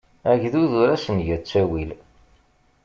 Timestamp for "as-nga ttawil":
0.95-1.89